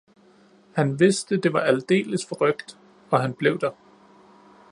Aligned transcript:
Han 0.75 0.99
vidste, 0.99 1.37
det 1.37 1.53
var 1.53 1.59
aldeles 1.59 2.25
forrykt, 2.25 2.77
og 3.11 3.21
han 3.21 3.33
blev 3.33 3.59
der. 3.59 3.71